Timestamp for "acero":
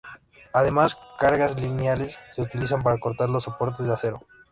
3.93-4.23